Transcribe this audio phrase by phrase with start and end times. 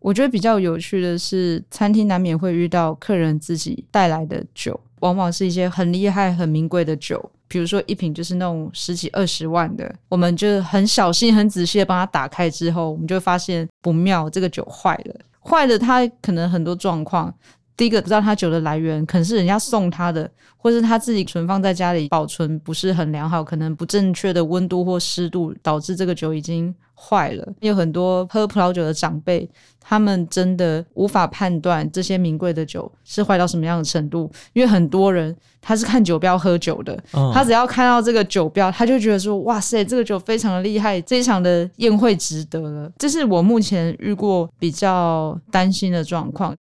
[0.00, 17.32] 我觉得比较有趣的是，餐厅难免会遇到客人自己带来的酒，往往是一些很厉害、很名贵的酒，比如说一瓶就是那种十几二十万的，我们就很小心、很仔细的帮他打开之后，我们就发现不妙，这个酒坏了，坏了，它可能很多状况。
[17.80, 27.52] 第一个不知道他酒的来源，可能是人家送他的，或是他自己存放在家里保存不是很良好，可能不正确的温度或湿度导致这个酒已经坏了。
[27.60, 29.48] 有很多喝葡萄酒的长辈，
[29.80, 42.92] 他们真的无法判断这些名贵的酒是坏到什么样的程度，因为很多人他是看酒标喝酒的，嗯、他只要看到这个酒标，他就觉得说哇塞，这个酒非常的厉害，这一场的宴会值得了。
[42.98, 46.54] 这是我目前遇过比较担心的状况。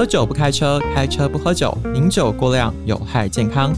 [0.00, 3.70] 喝酒不开车，开车不喝酒，饮酒过量有害健康。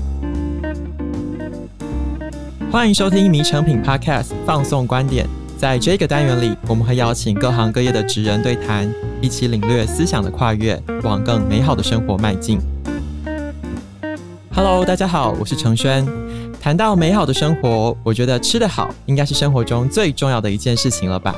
[2.70, 5.26] 欢迎收听《迷成品 Podcast》，放送观点。
[5.58, 8.88] 在这个单元里，我们会邀请各行各业的职人对谈，
[9.20, 12.60] 一起领略思想的跨越，往更美好的生活迈进。
[14.54, 16.06] Hello，大家好，我是承轩。
[16.60, 21.34] 谈到美好的生活，我觉得吃得好应该是生活中最重要的一件事情了吧。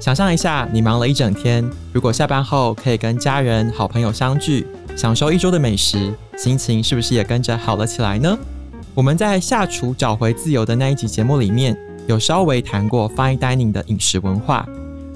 [0.00, 1.62] 想象一下，你忙了一整天，
[1.92, 8.34] 如果下班后可以跟家人、好朋友相聚，享受一周的美食，心情是不是也跟着好了起来呢？
[8.94, 14.66] 我们在下厨找回自由的那一集节目里面，有稍微谈过 fine dining 的饮食文化。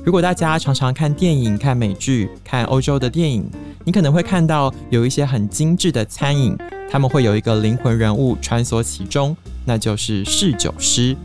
[0.05, 3.51] 如果大家常常看电影、看美剧、看欧洲的电影，
[3.87, 6.55] 你可能会看到有一些很精致的餐饮，
[6.91, 11.17] 他们会有一个灵魂人物穿梭其中，那就是侍酒师。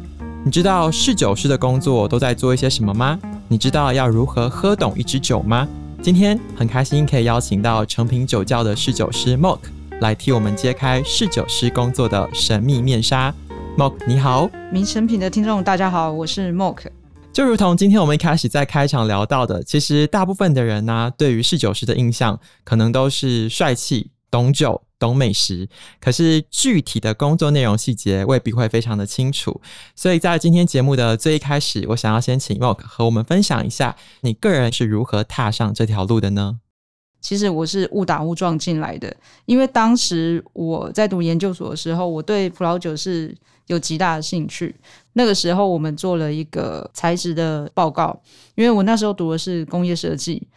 [0.45, 3.19] 你知道侍酒师的工作都在做一些什么吗？
[3.49, 5.67] 你知道要如何喝懂一支酒吗？
[6.01, 9.59] 今天很开心可以邀请到诚品酒窖的侍酒师 Mock
[9.99, 13.33] 来替我们揭开侍酒师工作的神秘面纱。
[13.77, 16.85] Mock 你好，名成品的听众大家好，我是 Mock。
[17.33, 24.81] 就如同今天我们一开始在开场聊到的，其实大部分的人呢、啊，对于侍酒师的印象可能都是帅气、懂酒。
[24.99, 25.67] 懂美食，
[25.99, 29.61] 可是具体的工作内容细节未必会非常的清楚，
[29.95, 36.59] 所以在今天节目的最一开始，我想要先请 Mock 和我们分享一下你个人是如何踏上这条路的呢？
[37.21, 39.15] 其实我是误打误撞进来的，
[39.45, 43.35] 因为当时我在读研究所的时候，我对葡萄酒是
[43.67, 44.73] 有极大的兴趣。
[45.13, 48.21] 那个时候我们做了一个材质的报告，
[48.55, 50.47] 因为我那时候读的是工业设计。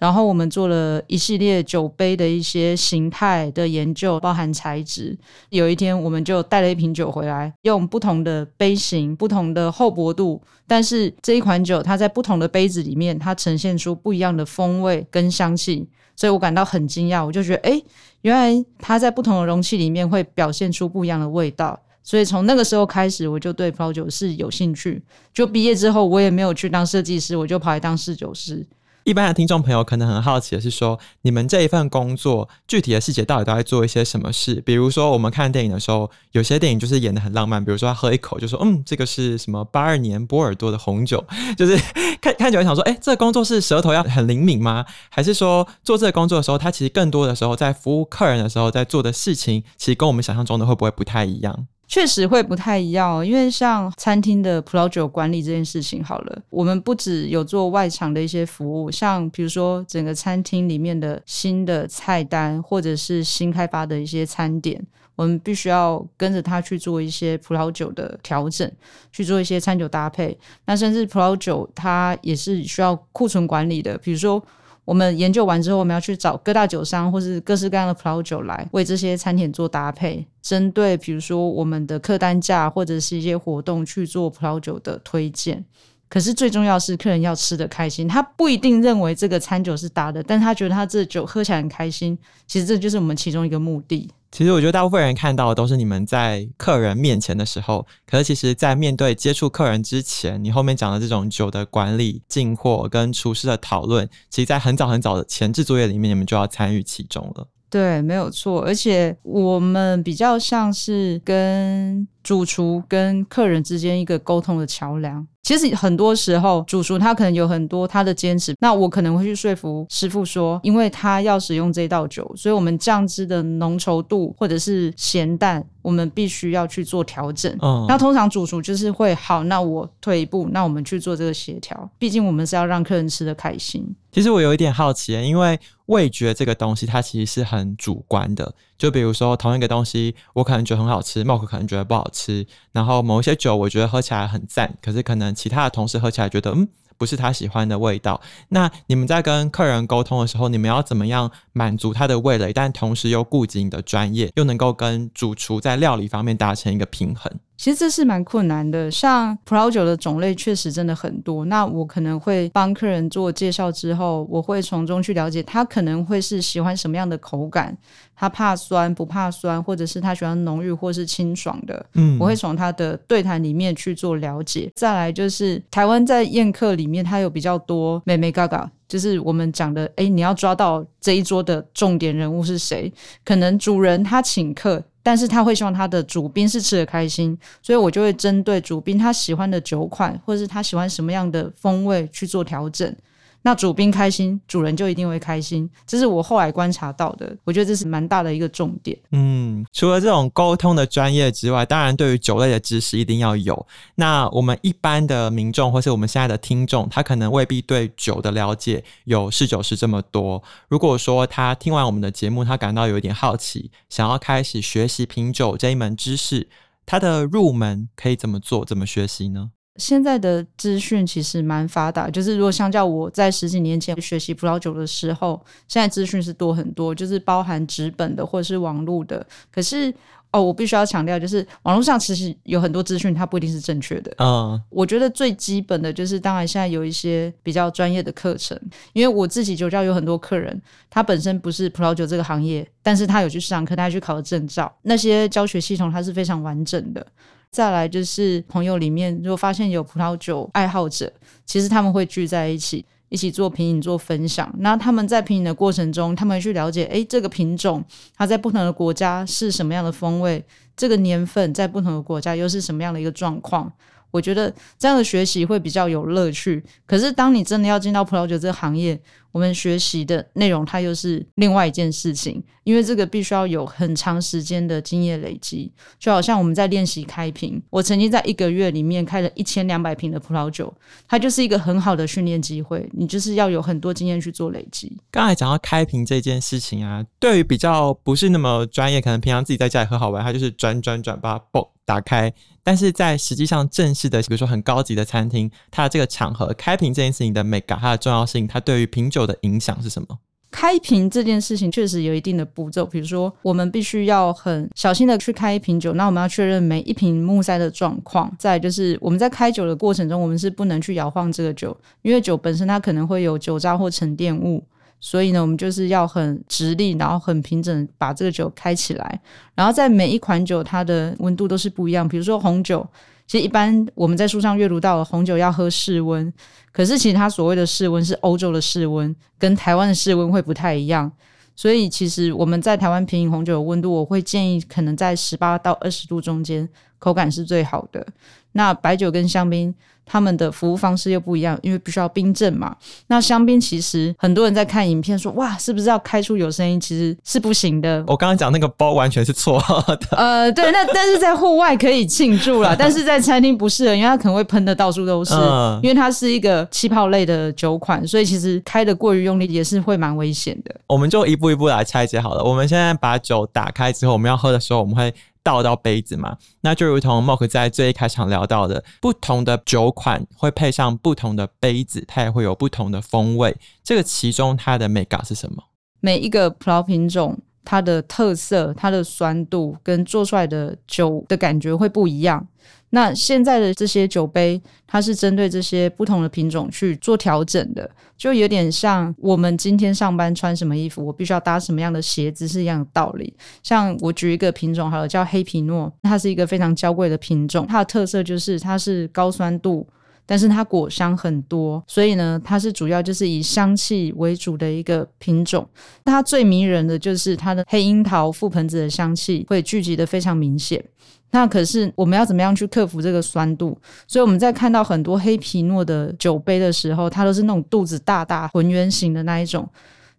[0.00, 5.14] 然后我们做了一系列酒杯的一些形态的研究，包含材质。
[5.50, 15.86] 有一天，我们就带了一瓶酒回来，用不同的杯型、不同的厚薄度，但是这一款酒它在不同的杯子里面，它呈现出不一样的风味跟香气，
[16.16, 17.22] 所以我感到很惊讶。
[17.22, 17.82] 我就觉得，哎，
[18.22, 21.78] 原来它在不同的容器里面会表现出不一样的味道。
[22.02, 25.02] 所以从那个时候开始，我就对葡萄酒是有兴趣。
[25.34, 28.66] 就毕业之后，我也没有去当设计师，我就跑来当侍酒师。
[29.10, 34.62] 一般的听众朋友可能很好奇的是说，你们这一份工作具体的细节到底都在做一些什么事？
[34.64, 41.24] 比如说，我们看电影的时候，有些电影就是演得很浪漫，比如说他喝一口就说，嗯，这个是什么八二年波尔多的红酒，
[41.58, 41.76] 就是
[42.20, 44.86] 看看久了想说，哎，这个工作是舌头要很灵敏吗？
[45.08, 51.66] 还是说做这个工作的时候，他其实更多的时候在服务客人的时候，在做的事情，其实跟我们想象中的会不会不太一样？
[51.90, 64.80] 确实会不太一样，因为像餐厅的葡萄酒管理这件事情，好了，我们不只有做外场的一些服务，像比如说整个餐厅里面的新的菜单，或者是新开发的一些餐点，
[65.16, 68.70] 我们必须要跟着他去做一些葡萄酒的调整，
[69.10, 70.38] 去做一些餐酒搭配。
[70.66, 74.40] 那甚至葡萄酒它也是需要库存管理的，比如说。
[74.84, 85.64] 我们研究完之后，我们要去找各大酒商或是各式各样的葡萄酒来为这些餐点做搭配，针对比如说我们的客单价或者是一些活动去做葡萄酒的推荐。
[86.10, 92.18] 可是最重要是客人要吃得开心，他不一定认为这个餐酒是搭的，但他觉得他这酒喝起来很开心。
[92.48, 94.10] 其实这就是我们其中一个目的。
[94.32, 107.46] 其实我觉得大部分人看到的都是你们在客人面前的时候，可是其实，在面对接触客人之前，你后面讲的这种酒的管理、进货跟厨师的讨论，其实，在很早很早的前置作业里面，你们就要参与其中了。
[107.68, 108.62] 对，没有错。
[108.62, 115.24] 而且我们比较像是跟主厨跟客人之间一个沟通的桥梁。
[115.42, 127.50] 其实很多时候，主厨他可能有很多他的坚持，那我可能会去说服师傅说，因为他要使用这道酒，所以我们酱汁的浓稠度或者是咸淡，我们必须要去做调整。
[127.60, 131.90] 嗯，那通常主厨就是会好，那我退一步，那我们去做这个协调。
[131.98, 133.84] 毕竟我们是要让客人吃得开心。
[134.12, 138.54] 其实我有一点好奇，因为味觉这个东西它其实是很主观的。
[138.76, 142.46] 就比如说同一个东西，我可能觉得很好吃，Mock 可能觉得不好吃。
[142.72, 148.20] 然后某一些酒我觉得喝起来很赞，可是可能其他的同事喝起来觉得嗯不是他喜欢的味道。
[148.48, 157.32] 那你们在跟客人沟通的时候，你们要怎么样满足他的味蕾，但同时又顾及你的专业，又能够跟主厨在料理方面达成一个平衡？
[157.60, 161.44] 其实这是蛮困难的，像葡萄酒的种类确实真的很多。
[161.44, 167.76] 那我可能会帮客人做介绍之后，我会从中去了解他可能会是喜欢什么样的口感，
[168.16, 171.84] 他怕酸不怕酸，或者是他喜欢浓郁或是清爽的。
[171.96, 174.72] 嗯，我会从他的对谈里面去做了解。
[174.74, 182.90] 再来就是台湾在宴客里面，它有比较多美眉嘎嘎，就是我们讲的，哎，你要抓到这一桌的重点人物是谁？
[183.22, 184.82] 可能主人他请客。
[185.10, 192.94] 但是他会希望他的主宾是吃的开心，所以我就会针对主宾他喜欢的酒款，或者是他喜欢什么样的风味去做调整。
[193.42, 197.34] 那主宾开心，主人就一定会开心，这是我后来观察到的。
[197.44, 198.98] 我觉得这是蛮大的一个重点。
[199.12, 203.66] 嗯，除了这种沟通的专业之外，当然对于酒类的知识一定要有。
[203.94, 210.42] 那我们一般的民众，或是我们现在的听众，他可能未必对酒的了解有侍酒师这么多。
[210.68, 216.48] 如果说他听完我们的节目，他感到有一点好奇，想要开始学习品酒这一门知识，
[216.84, 218.64] 他的入门可以怎么做？
[218.64, 219.52] 怎么学习呢？
[219.76, 229.26] 现在的资讯其实蛮发达，就是如果相较我在十几年前学习葡萄酒的时候，现在资讯是多很多，就是包含纸本的或者是网络的。
[229.50, 229.92] 可是
[230.32, 234.14] 哦，我必须要强调，就是网络上其实有很多资讯，它不一定是正确的。
[234.18, 238.56] 嗯，我觉得最基本的就是，当然现在有一些比较专业的课程，
[238.92, 247.04] 因为我自己酒窖有很多客人，他本身不是葡萄酒这个行业，但是他有去上课，他去考了证照，那些教学系统它是非常完整的。
[247.50, 251.12] 再来就是朋友里面，如果发现有葡萄酒爱好者，
[251.44, 254.52] 其实他们会聚在一起，一起做品饮、做分享。
[254.58, 257.84] 那他们在品饮的过程中，他们去了解，诶，这个品种
[258.16, 260.44] 它在不同的国家是什么样的风味，
[260.76, 263.70] 这个年份在不同的国家又是什么样的一个状况。
[264.12, 266.62] 我觉得这样的学习会比较有乐趣。
[266.84, 269.00] 可是当你真的要进到葡萄酒这个行业，
[269.32, 275.72] 我们学习的内容它又是另外一件事情，因为这个必须要有很长时间的经验累积。
[275.98, 280.72] 就好像我们在练习开瓶，我曾经在一个月里面开了一千两百瓶的葡萄酒，
[281.08, 282.88] 它就是一个很好的训练机会。
[282.92, 284.96] 你就是要有很多经验去做累积。
[285.10, 292.32] 刚才讲到开瓶这件事情啊，对于比较不是那么专业，可能平常自己在家里喝好玩，它就是转转转把它嘣打开。
[292.62, 300.08] 但是在实际上正式的，比如说很高级的餐厅，它的这个场合开瓶这件事情的美感，它的重要性，它对于品酒的影响是什么？
[300.50, 308.28] 开瓶这件事情确实有一定的步骤，比如说我们必须要很小心的去开一瓶酒，那我们要确认每一瓶木塞的状况。
[308.36, 314.62] 再就是我们在开酒的过程中，我们是不能去摇晃这个酒，因为酒本身它可能会有酒渣或沉淀物。
[315.02, 319.20] 所以呢，我们就是要很直立，然后很平整，把这个酒开起来。
[319.54, 322.06] 然后在每一款酒，它的温度都是不一样。
[322.06, 322.86] 比如说红酒，
[323.30, 326.32] 其实一般我们在书上阅读到了红酒要喝室温，
[326.72, 331.08] 可是其实它所谓的室温是欧洲的室温，跟台湾的室温会不太一样。
[331.54, 336.68] 所以其实我们在台湾品饮红酒的温度，我会建议可能在十八到二十度中间，
[336.98, 338.04] 口感是最好的。
[338.50, 339.72] 那白酒跟香槟。
[340.10, 342.74] 他们的服务方式又不一样，因为必须要冰镇嘛。
[343.06, 346.80] 那香槟其实很多人在看影片说，哇，是不是要开出有声音？
[346.80, 348.02] 其实是不行的。
[348.08, 350.08] 我刚刚讲那个包完全是错的。
[350.18, 360.74] 呃，对，那但是在户外可以庆祝啦， 但是在餐厅不适合，因为它可能会喷的到处都是，嗯、因为它是一个气泡类的酒款，所以其实开的过于用力也是会蛮危险的。
[360.88, 362.42] 我们就一步一步来拆解好了。
[362.42, 365.14] 我们现在把酒打开之后，我们要喝的时候，我们会。
[365.42, 373.56] 倒到杯子嘛，那就如同 Mok 在最一开场聊到的，不同的酒款会配上不同的杯子，它也会有不同的风味。
[373.82, 375.64] 这个其中它的美感是什么？
[376.00, 382.46] 每一个葡萄品种，它的特色、它的酸度跟做出来的酒的感觉会不一样。
[382.90, 393.32] 那现在的这些酒杯，它是针对这些不同的品种去做调整的，就有点像我们今天上班穿什么衣服，我必须要搭什么样的鞋子是一样的道理。
[393.62, 399.86] 像我举一个品种好了，叫黑皮诺，它是一个非常娇贵的品种，它的特色就是它是高酸度，
[400.26, 405.64] 但是它果香很多，所以呢，它是主要就是以香气为主的一个品种。
[406.04, 410.84] 它最迷人的就是它的黑樱桃、覆盆子的香气会聚集得非常明显。
[411.30, 413.76] 那可是我们要怎么样去克服这个酸度？
[414.06, 419.68] 所以我们在看到很多黑皮诺的酒杯的时候，它都是那种肚子大大、浑圆形的那一种。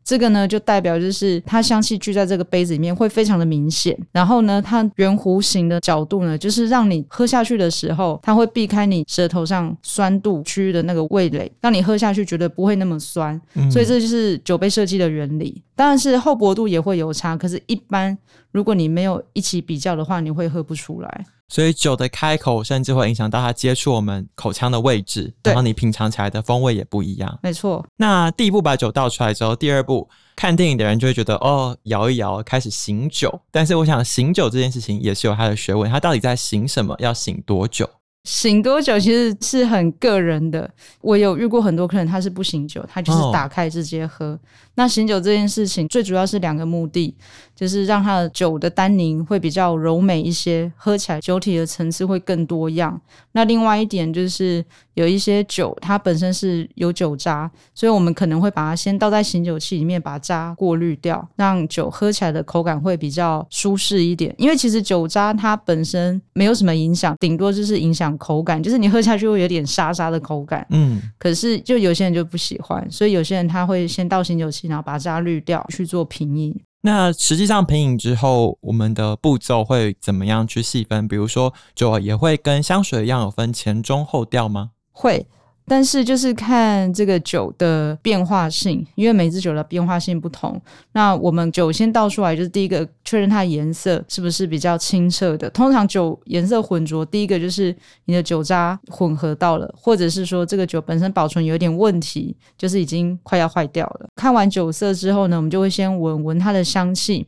[0.04, 3.96] 这个呢，就代表就是它香气聚在这个杯子里面会非常的明显。
[4.12, 13.40] 然后呢，它圆弧形的角度呢，就是让你喝下去的时候，它会避开你舌头上酸度区域的那个味蕾，让你喝下去觉得不会那么酸。
[13.70, 15.62] 所以这就是酒杯设计的原理。
[15.82, 18.16] 当然是厚薄度也会有差，可是，一般
[18.52, 21.26] 如果你没有一起比较的话，你会喝不出来。
[21.48, 27.40] 所以酒的开口甚至会影响到它接触我们口腔的位置，然后你品尝起来的风味也不一样。
[27.42, 27.84] 没错。
[27.98, 33.42] 那第一步把酒倒出来之后，第二步看电影的人就会觉得哦，摇一摇，开始醒酒。
[33.50, 36.96] 但是我想醒酒这件事情也是有它的学问，它到底在醒什么？
[37.00, 37.90] 要醒多久？
[38.24, 40.70] 醒多久其实是很个人的。
[41.02, 44.28] 我有遇过很多客人，他是不醒酒，他就是打开直接喝。
[44.28, 44.40] 哦。
[44.82, 47.14] 那醒酒这件事情，最主要是两个目的，
[47.56, 53.00] 就是让它的酒的单宁会比较柔美一些，喝起来酒体的层次会更多样。
[53.34, 64.34] 那另外一点就是有一些酒，它本身是有酒渣，所以我们可能会把它先倒在醒酒器里面，把渣过滤掉，让酒喝起来的口感会比较舒适一点。
[64.40, 70.66] 因为其实酒渣它本身没有什么影响，顶多就是影响口感，就是你喝下去会有点沙沙的口感。
[70.72, 74.71] 嗯，可是就有些人就不喜欢，所以有些人他会先倒醒酒器。
[74.72, 76.60] 然后把渣滤掉，去做平饮。
[76.84, 81.08] 那实际上平饮之后，我们的步骤会怎么样去细分？
[81.08, 84.72] 比如说，就也会跟香水一样有分前中后调吗？
[84.92, 85.28] 会。
[85.72, 90.62] 但是就是看这个酒的变化性，因为每支酒的变化性不同。
[90.92, 95.50] 那我们酒先倒出来，就是第一个确认它的颜色是不是比较清澈的。
[95.52, 97.74] 通常酒颜色浑浊，第一个就是
[98.04, 104.10] 你的酒渣混合到了，或者是说这个酒本身保存有点问题，就是已经快要坏掉了。
[104.18, 107.26] 看完酒色之后呢，我们就会先闻闻它的香气。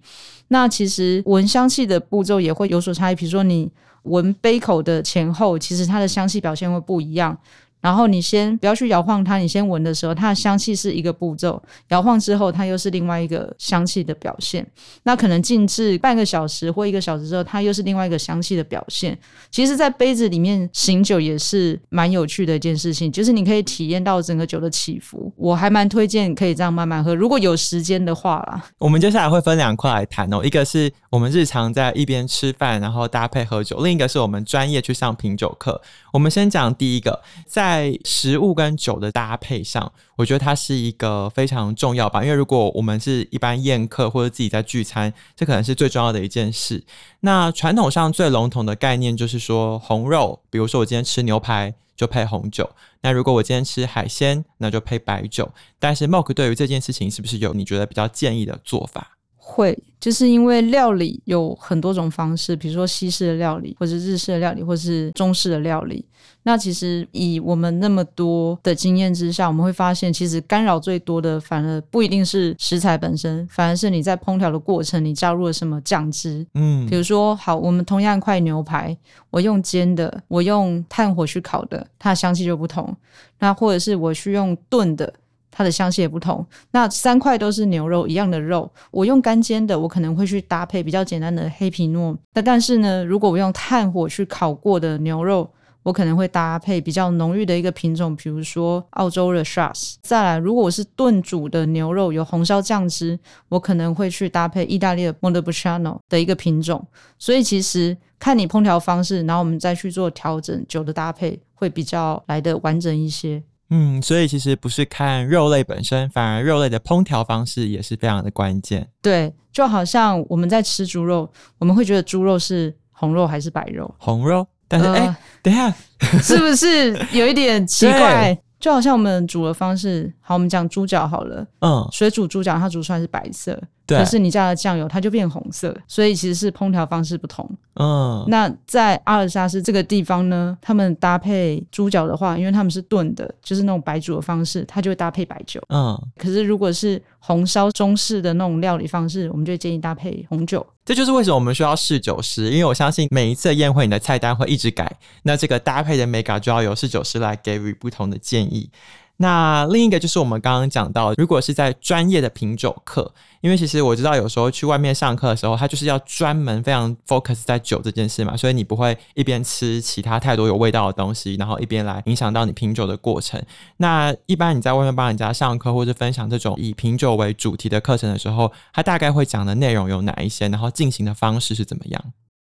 [0.49, 3.71] 那其实闻香气的步骤也会有所差异，比如说你
[4.01, 7.37] 闻杯口的前后，其实它的香气表现会不一样。
[7.83, 14.65] 然后你先不要去摇晃它，你先闻的时候，它的香气是一个步骤，摇晃之后，它又是另外一个香气的表现。
[15.03, 19.17] 那可能静置半个小时或一个小时之后，它又是另外一个香气的表现。
[19.51, 25.29] 其实，在杯子里面醒酒也是蛮有趣的一件事情，就是你可以体验到整个酒的起伏。
[25.35, 28.63] 我还蛮推荐可以这样慢慢喝，如果有时间的话啦。
[28.77, 35.81] 我们接下来会分两块来谈哦，一个是我们日常在一边吃饭然后搭配喝酒，另一个是我们专业去上品酒课。
[36.13, 42.23] 我们先讲第一个，在在食物跟酒的搭配上，我觉得它是一个非常重要吧。
[42.23, 46.83] 因为如果我们是一般宴客或者自己在聚餐，这可能是最重要的一件事。
[47.21, 52.63] 那传统上最笼统的概念就是说，红肉，比如说我今天吃牛排就配红酒；
[53.01, 55.51] 那如果我今天吃海鲜，那就配白酒。
[55.79, 59.17] 但是 Mok 对于这件事情是不是有你觉得比较建议的做法？
[59.35, 66.05] 会，就是因为料理有很多种方式，比如说西式的料理，或是日式的料理，或是中式的料理。
[66.43, 76.45] 那其实以我们那么多的经验之下，我们会发现，其实干扰最多的反而不一定是食材本身，反而是你在烹调的过程，你加入了什么酱汁。
[76.55, 78.97] 嗯，比如说，好，我们同样一块牛排，
[79.29, 82.93] 我用煎的，我用炭火去烤的，它的香气就不同。
[83.39, 85.13] 那或者是我去用炖的。
[85.55, 86.45] 它的香气也不同。
[86.71, 92.17] 那三块都是牛肉，一样的肉，我用干煎的，我可能会去搭配比较简单的黑皮诺。
[92.33, 95.47] 那但是呢，如果我用炭火去烤过的牛肉，
[95.83, 99.95] 我可能会搭配比较浓郁的一个品种，比如说澳洲的 Shiraz。
[100.01, 103.19] 再来，如果我是炖煮的牛肉，有红烧酱汁，
[103.49, 106.87] 我可能会去搭配意大利的 Montepulciano 的一个品种。
[107.19, 113.43] 所以其实看你烹调方式，然后我们再去做调整，酒的搭配会比较来的完整一些。
[113.69, 118.87] 嗯，所以其实不是看肉类本身，反而肉类的烹调方式也是非常的关键。
[119.01, 123.91] 对，就好像我们在吃猪肉，我们会觉得猪肉是红肉还是白肉？
[123.97, 125.73] 红肉，但是哎、呃，等一下，
[126.21, 128.37] 是不是有一点 奇怪？
[128.59, 133.61] 就好像我们煮的方式，好，我们讲猪脚好了，嗯，水煮猪脚它煮出来是白色。
[133.85, 137.49] 对，可是你加了酱油，它就变红色，所以其实是烹调方式不同。
[137.75, 145.61] 嗯，那在阿尔萨斯这个地方呢，他们搭配猪脚的话，因为他们是炖的，就是那种白煮的方式，它就会搭配白酒。
[145.69, 150.65] 嗯，可是如果是红烧中式的那种料理方式，我们就建议搭配红酒。
[150.85, 158.69] 这就是为什么我们需要侍酒师，因为我相信每一次的宴会，你的菜单会一直改，那这个搭配的美感就要由侍酒师来给予不同的建议。
[159.17, 173.41] 那另一个就是我们刚刚讲到，如果是在专业的品酒课，因为其实我知道有时候去外面上课的时候，他就是要专门非常 focus 在酒这件事嘛，所以你不会一边吃其他太多有味道的东西，然后一边来影响到你品酒的过程。
[173.77, 182.03] 那一般你在外面帮人家上课或者分享这种以品酒为主题的课程的时候，他大概会讲的内容有哪一些，然后进行的方式是怎么样？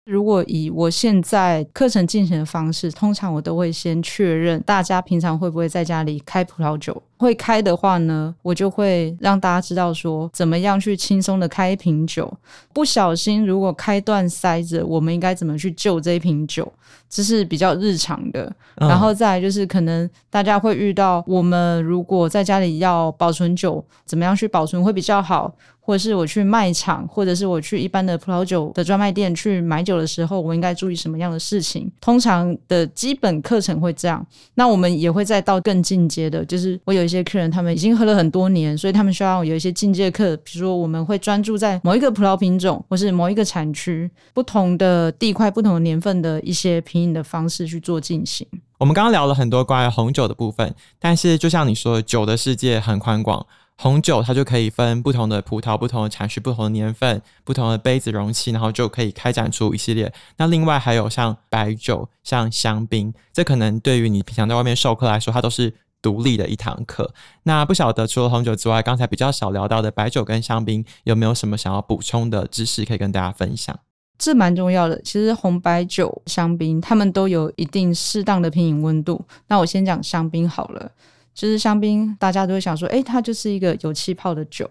[0.08, 7.04] 如果以我现在课程进行的方式，通常我都会先确认大家平常会不会在家里开葡萄酒。
[7.18, 12.32] 会开的话呢，我就会让大家知道说怎么样去轻松的开一瓶酒。
[12.72, 16.72] 不小心如果开断塞子，我们应该怎么去救这一瓶酒？
[17.10, 18.50] 这是比较日常的。
[18.78, 25.54] 然后再来就是可能大家会遇到，我们如果在家里要保存酒，怎么样去保存会比较好？
[25.88, 31.90] 或者是我去卖场，或者是我去一般的葡萄酒的专卖店去买酒的时候，我应该注意什么样的事情？
[32.02, 34.26] 通常的基本课程会这样。
[34.56, 40.36] 那我们也会再到更进阶的，就是我有一些客人，他们已经喝了很多年，所以他们需要有一些进阶课。
[40.44, 48.46] 比如说，我们会专注在某一个葡萄品种，或是某一个产区、不同的地块、不同年份的一些品饮的方式去做进行。
[48.78, 53.48] 我们刚刚聊了很多关于红酒的部分，但是就像你说，酒的世界很宽广。
[53.78, 60.12] 红酒它就可以分不同的葡萄、不同的产区、不同的年份、不同的杯子容器，然后就可以开展出一系列。
[60.38, 67.14] 那另外还有像白酒、像香槟，这可能对于你平常在外面授课来说，它都是独立的一堂课。
[67.44, 73.80] 那不晓得除了红酒之外，刚才比较少聊到的白酒跟香槟，有没有什么想要补充的知识可以跟大家分享？
[74.18, 75.00] 这蛮重要的。
[75.04, 79.24] 其实红白酒、香槟，它们都有一定适当的品饮温度。
[79.48, 80.92] 那我先讲香槟好了。
[81.38, 84.68] 就是香槟，大家都会想说，诶，它就是一个有气泡的酒。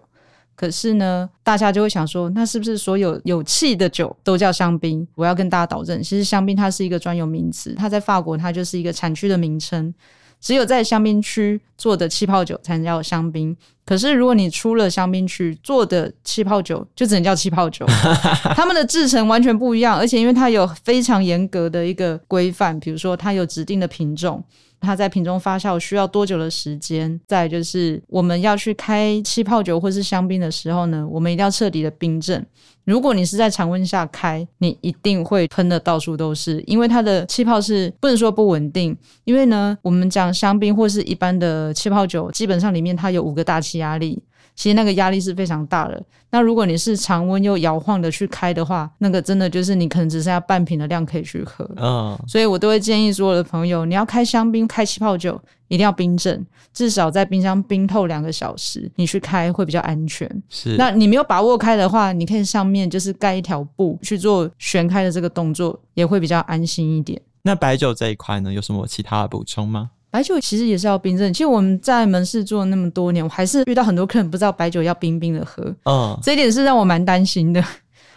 [0.53, 5.07] 可是呢，大家就会想说，那是不是所有有气的酒都叫香槟？
[5.15, 9.93] 我要跟大家导正，其实香槟它是一个专有名词，它在法国它就是一个产区的名称。
[10.41, 13.55] 只有在香槟区做的气泡酒才能叫香槟。
[13.87, 17.85] 可是如果你出了香槟区做的气泡酒，就只能叫气泡酒。
[18.53, 24.43] 它们的制成完全不一样，而且因为它有非常严格的一个规范，比如说它有指定的品种。
[24.79, 27.19] 它在瓶中发酵需要多久的时间？
[27.25, 32.45] 再就是我们要去开气泡酒或是香槟的时候呢，我们一定要彻底的冰镇。
[32.85, 38.95] 如果你是在常温下开，你一定会喷的到处都是，因为它的气泡是不能说不稳定。
[39.23, 44.21] 因为呢，我们讲香槟或是一般的气泡酒，基本上里面它有五个大气压力。
[44.55, 46.03] 其实那个压力是非常大的。
[46.31, 51.69] 那如果你是常温又摇晃的去开的话，那个真的就是你可能只剩下半瓶的量可以去喝。
[51.75, 56.43] 嗯，所以我都会建议所有的朋友，你要开香槟、开气泡酒，一定要冰镇，
[56.73, 60.27] 至少在冰箱冰透两个小时，你去开会比较安全。
[60.49, 67.21] 是，那你没有把握开的话，你可以上面就是盖一条布去做旋开的这个动作，也会比较安心一点。
[67.43, 69.91] 那白酒这一块呢，有什么其他的补充吗？
[70.17, 71.31] 白酒其实也是要冰镇。
[71.31, 75.63] 其实我们在门市做了那么多年，我还是遇到很多客人不知道白酒要冰冰的喝。
[75.85, 77.63] 嗯，这一点是让我蛮担心的，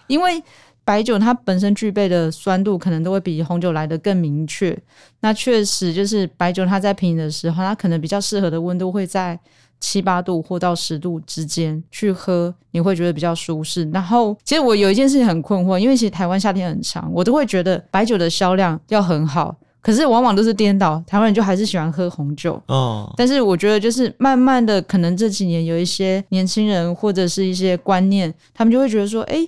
[0.06, 0.42] 因为
[0.82, 4.74] 白酒它本身具备的酸度可能都会比红酒来的更明确。
[5.20, 9.38] 那确实就是白酒它在品饮的时候，它可能比较适合的温度会在
[9.78, 13.86] 七八度或到十度之间去喝，你会觉得比较舒适。
[13.92, 19.54] 然后，其实我有一件事情很困惑，因为其实台湾夏天很长，我都会觉得白酒的销量要很好。
[19.82, 22.60] 可是往往都是颠倒，台湾人就还是喜欢喝红酒。
[22.66, 29.46] 哦，但是我觉得就是慢慢的，可能这几年有一些年轻人或者是一些观念，他们就会觉得说，哎，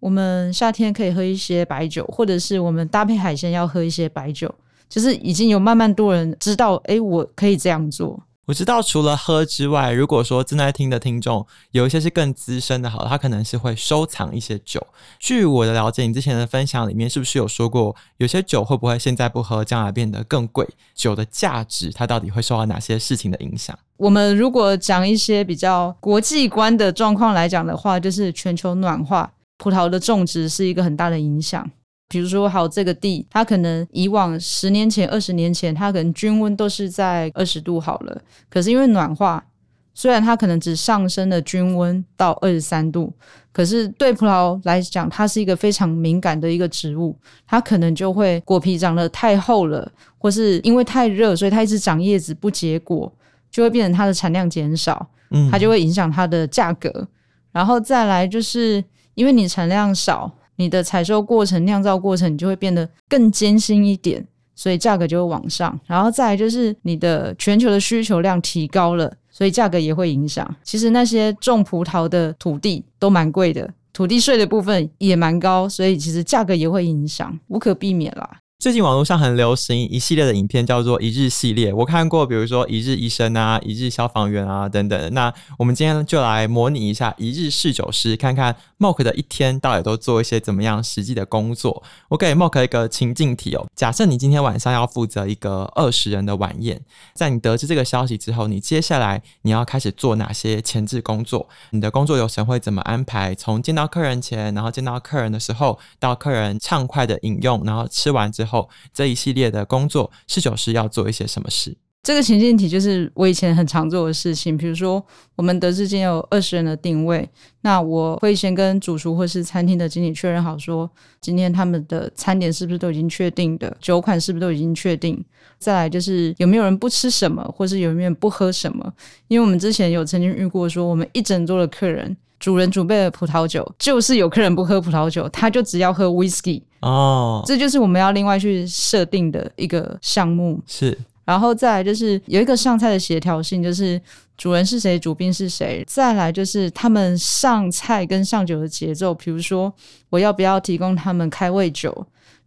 [0.00, 4.52] 我们夏天可以喝一些白酒，或者是我们搭配海鲜要喝一些白酒，
[4.88, 8.18] 就是已经有慢慢多人知道，哎，我可以这样做。
[8.46, 14.80] 我知道，除了喝之外，如果说正在听的听众有一些是更资深的，好，他可能是会收藏一些酒。
[15.18, 20.64] 据我的了解，你之前的分享里面是不是有说过，有些酒会不会现在不喝，将来变得更贵？
[20.94, 23.76] 酒的价值它到底会受到哪些事情的影响？
[23.96, 29.28] 我们如果讲一些比较国际观的状况来讲的话，就是全球暖化，
[29.58, 31.68] 葡萄的种植是一个很大的影响。
[32.08, 38.22] 比如说，好，这个地，它可能以往十年前、二十年前，它可能均温都是在二十度好了。
[38.48, 39.44] 可是因为暖化，
[39.92, 43.12] 虽然它可能只上升了均温到二十三度，
[43.52, 53.12] 可是对葡萄来讲，它是一个非常敏感的一个植物，它可能就会果皮长得太厚了，或是因为太热，所以它一直长叶子不结果，
[53.50, 57.08] 就会变成它的产量减少，嗯它就会影响它的价格。
[57.50, 60.32] 然后再来就是因为你产量少。
[60.56, 65.78] 你的采收过程、酿造过程，你就会变得更艰辛一点，所以价格就会往上。
[65.86, 70.56] 然后再来就是你的全球的需求量提高了，所以价格也会影响。
[70.62, 78.38] 其实那些种葡萄的土地都蛮贵的，土地税的部分也蛮高，所以其实价格也会影响，无可避免啦。
[78.58, 81.70] 最近网络上很流行一系列的影片，叫做“一日系列”。
[81.74, 85.12] 我看过，比如说“一日医生”啊，“一日消防员”啊等等。
[85.12, 91.82] 那我们今天就来模拟一下“一日侍酒师”，看看 Mock 的一天到底都做一些怎么样实际的工作。
[92.08, 96.80] 我给 Mock 一个情境题哦，假设你今天晚上要负责一个二十人的晚宴，
[97.12, 101.46] 在你得知这个消息之后，你接下来你要开始做哪些前置工作？
[101.72, 103.34] 你的工作流程会怎么安排？
[103.34, 108.45] 从见到客人前，然后见到客人的时候，到客人畅快的饮用，然后吃完之后。
[108.46, 111.76] 后这一系列的工作，侍酒师要做一些什么事？
[112.02, 114.56] 这个情境题就是我以前很常做的事情。
[114.56, 115.04] 比如说，
[115.34, 117.28] 我们得知今天有二十人的定位，
[117.62, 120.88] 那我会先跟主厨或是餐厅的经理确认好，说
[121.20, 125.20] 今天他们的餐点是不是都已经确定的，酒款是不是都已经确定。
[125.58, 128.94] 再来就是有没有人不吃什么，或是有没有人不喝什么。
[129.26, 140.60] 因为我们之前有曾经遇过说，我们一整桌的客人主人准备的葡萄酒，就是有客人不喝葡萄酒，他就只要喝 whisky 哦，这就是我们要另外去设定的一个项目。
[140.66, 144.00] 是，然后再来就是有一个上菜的协调性，就是
[144.36, 145.82] 主人是谁，主宾是谁。
[145.86, 149.72] 再来就是他们上菜跟上酒的节奏，比如说
[150.10, 152.06] 我要不要提供他们开胃酒。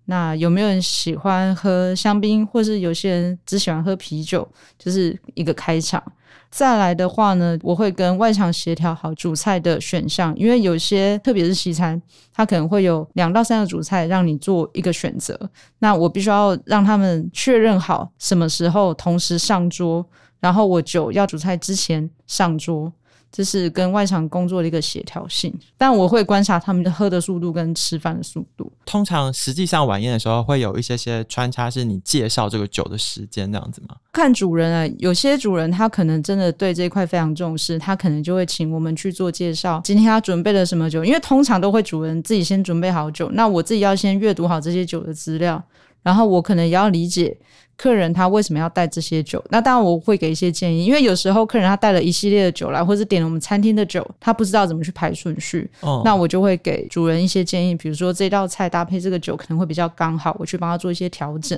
[0.09, 6.01] 那有没有人喜欢喝香槟，或是有些人只喜欢喝啤酒，就是一个开场。
[6.49, 12.01] 再来的话呢，我会跟外场协调好主菜的选项，因为有些特别是西餐，
[12.33, 15.39] 它可能会有两到三个主菜让你做一个选择。
[15.77, 20.03] 那我必须要让他们确认好什么时候同时上桌，
[20.39, 22.91] 然后我酒要主菜之前上桌。
[23.31, 28.71] 这是跟外场工作的一个协调性，但我会观察他们的喝的速度跟吃饭的速度。
[28.85, 33.95] 通常实际上晚宴的时候会有一些些穿插，是你介绍这个酒的时间这样子吗？
[34.11, 39.79] 看主人啊，有些主人他可能真的对这一块非常重视，他可能就会请我们去做介绍。
[39.83, 41.05] 今天他准备了什么酒？
[41.05, 45.63] 因为通常都会主人自己先准备好酒，那我自己要先阅读好这些酒的资料，
[46.03, 47.37] 然后我可能也要理解。
[47.77, 49.41] 客人他为什么要带这些酒？
[49.49, 55.69] 那当然我会给一些建议，因为有时候客人他带了一系列的酒来，或者点了我们餐厅的酒，他不知道怎么去排顺序。
[55.79, 61.57] 哦，那我就会给主人一些建议，比如说这道菜搭配这个酒可能会比较刚好，我去帮他做一些调整。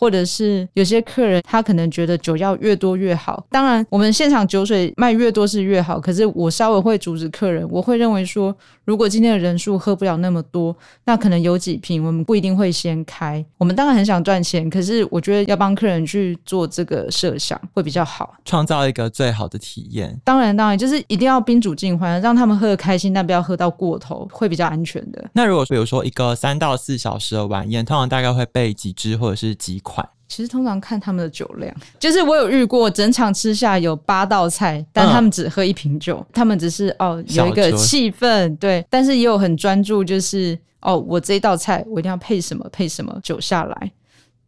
[0.00, 3.44] 或者是有些客人，他可能觉得酒要越多越好。
[3.50, 6.00] 当然，我们现场酒水卖越多是越好。
[6.00, 13.44] 可是我稍微会阻止客人，我会认为说，如果今天的人数喝不了那么多，那可能有几瓶我们不一定会先开。
[13.58, 20.18] 我们当然很想赚钱，可是我觉得要帮客人去做这个设想会比较好，创造一个最好的体验。
[20.24, 25.22] 当然，当然就是一定要宾主尽欢，让他们喝的开心，但不要喝到过头，会比较安全的。
[25.34, 30.08] 那如果比如说一个三到四小时的晚宴，通常大概会备几支或者是几款？
[30.28, 43.92] 其实通常看他们的酒量，就是我有遇过整场吃下有八道菜，但他们只喝一瓶酒，嗯、他们只是哦有一个气氛对，但是也有很专注，就是哦我这一道菜我一定要配什么配什么酒下来。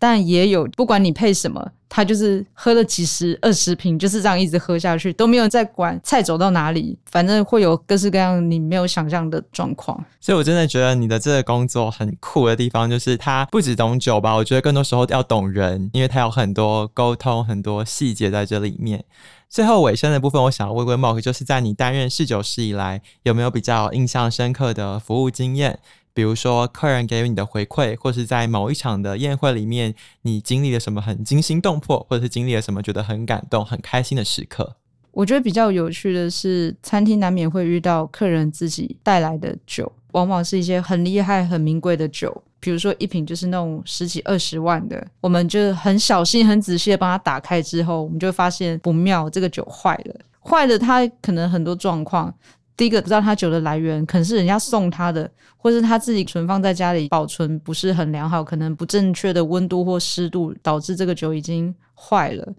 [0.03, 10.05] 但也有，不管你配什么，他就是喝了几十、二十瓶，就是这样一直喝下去，都没有在管菜走到哪里，反正会有各式各样你没有想象的状况。
[10.21, 19.05] 所以，我真的觉得你的这个工作很酷的地方，就是他不只懂酒吧，我觉得更多时候要懂人，因为他有很多沟通、很多细节在这里面。
[19.49, 25.79] 最后尾声的部分，我想要问问 Mark，就是在你担任侍酒师以来，有没有比较印象深刻的服务经验？
[26.14, 34.77] 比如说，客人给予你的回馈，或是在某一场的宴会里面，你经历了什么很惊心动魄，或者是经历了什么觉得很感动、很开心的时刻？
[35.12, 42.42] 我觉得比较有趣的是，餐厅难免会遇到客人自己带来的酒，往往是一些很厉害、很名贵的酒。
[42.61, 52.33] 比如说，一瓶就是那种十几二十万的，我们就很小心、很仔细的帮他打开之后，我们就发现不妙，这个酒坏了，坏了，它可能很多状况。
[52.77, 62.53] 第一个不知道他酒的来源，可能是人家送他的，或是他自己存放在家里保存不是很良好，可能不正确的温度或湿度导致这个酒已经坏了。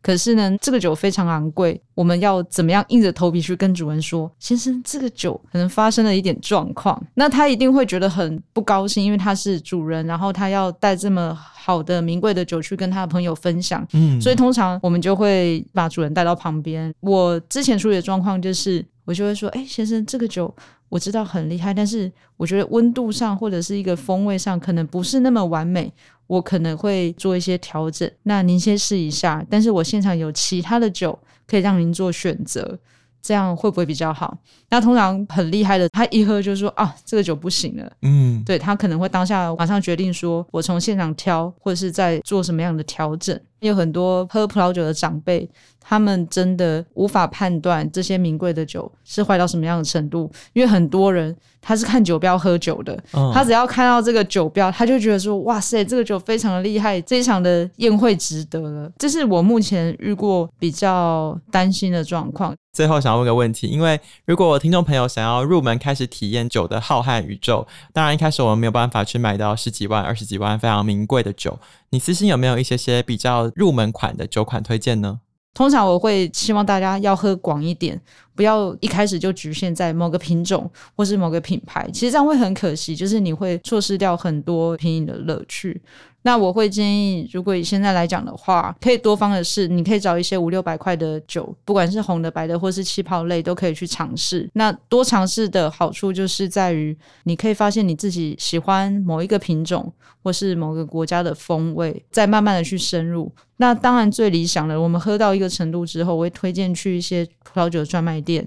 [0.00, 16.94] 可是呢，这个酒非常昂贵，我们要怎么样硬着头皮去跟主人说，先生，这个酒可能发生了一点状况，那他一定会觉得很不高兴，因为他是主人，然后他要带这么好的名贵的酒去跟他的朋友分享，嗯，所以通常我们就会把主人带到旁边。
[17.00, 18.84] 我之前处理的状况就是。
[19.08, 20.54] 我就会说，哎，先生，这个酒
[20.90, 25.90] 我知道很厉害，但是我觉得温度上或者是一个风味上可能不是那么完美，
[26.28, 28.08] 我可能会做一些调整。
[28.22, 32.78] 那您先试一下，但是我现场有其他的酒可以让您做选择，
[33.20, 34.38] 这样会不会比较好？
[34.70, 37.92] 那通常很厉害的，他一喝就说啊，这个酒不行了。
[38.02, 43.38] 嗯，对，他可能会当下马上决定说，我从现场挑，或者是在做什么样的调整。
[43.60, 45.50] 有很多喝葡萄酒的长辈。
[45.88, 62.54] 他们真的无法判断这些名贵的酒是坏到什么样的程度，因为很多人他是看酒标喝酒的，嗯、他只要看到这个酒标，他就觉得说：“哇塞，这个酒非常的厉害，这一场的宴会值得了。”这是我目前遇过比较担心的状况。
[62.74, 71.58] 最后想要问个问题，因为如果听众朋友想要入门开始体验酒的浩瀚宇宙，当然一开始我们没有办法去买到十几万、二十几万非常名贵的酒，
[71.90, 75.20] 你私心有没有一些些比较入门款的酒款推荐呢？
[75.54, 78.00] 通常我会希望大家要喝广一点，
[78.36, 85.82] 不要一开始就局限在某个品种或是某个品牌，其实这样会很可惜，就是你会错失掉很多品饮的乐趣。
[86.28, 94.46] 那我会建议，如果以现在来讲的话，可以多方的试，你可以找一些五六百块的酒，不管是红的、白的，或是气泡类，都可以去尝试。
[94.52, 99.90] 那多尝试的好处就是在于，你可以发现你自己喜欢某一个品种，
[100.22, 103.32] 或是某个国家的风味，再慢慢的去深入。
[103.56, 108.46] 那当然最理想的，我们喝到一个程度之后，我会推荐去一些葡萄酒专卖店。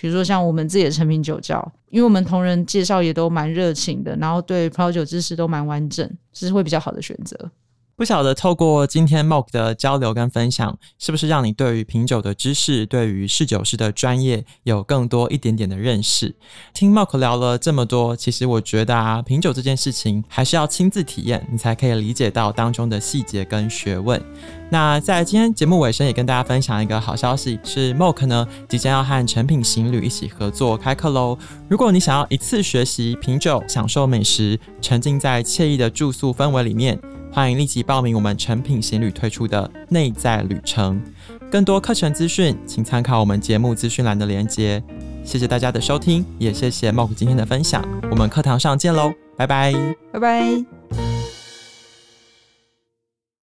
[0.00, 1.60] 比如说像我们自己的成品酒窖，
[1.90, 7.50] 因为我们同仁介绍也都蛮热情的，然后对葡萄酒知识都蛮完整，这是会比较好的选择。
[8.00, 16.34] 不晓得透过今天 Mok 的交流跟分享，是不是让你对于品酒的知识，对于侍酒师的专业有更多一点点的认识？
[16.72, 24.18] 听 Mok 聊了这么多，其实我觉得啊，品酒这件事情还是要亲自体验，你才可以理解到当中的细节跟学问。
[24.70, 31.36] 那在今天节目尾声，也跟大家分享一个好消息，是 Mok 呢即将要和诚品行旅一起合作开课喽。
[31.68, 36.98] 如果你想要一次学习品酒，享受美食，沉浸在惬意的住宿氛围里面。
[37.32, 41.00] 欢迎立即报名我们成品行旅推出的内在旅程，
[41.50, 44.82] 更多课程资讯，请参考我们节目资讯栏的连接。
[45.22, 49.72] 谢谢大家的收听，也谢谢 Mok 今天的分享，我们课堂上见喽，拜拜，
[50.12, 50.79] 拜拜。